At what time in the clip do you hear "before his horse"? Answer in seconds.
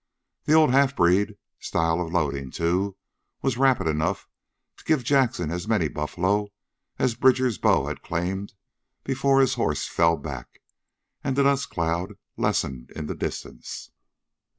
9.03-9.87